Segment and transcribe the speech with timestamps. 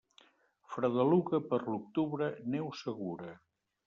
[0.75, 3.29] Fredeluga per l'octubre, neu segura.